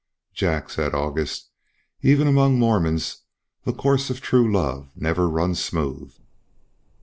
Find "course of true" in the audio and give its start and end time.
3.71-4.51